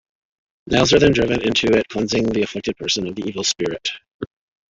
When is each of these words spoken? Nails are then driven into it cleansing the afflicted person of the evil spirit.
Nails 0.65 0.93
are 0.93 0.99
then 0.99 1.11
driven 1.13 1.43
into 1.43 1.67
it 1.67 1.87
cleansing 1.89 2.23
the 2.25 2.41
afflicted 2.41 2.75
person 2.75 3.05
of 3.07 3.13
the 3.13 3.21
evil 3.21 3.43
spirit. 3.43 3.87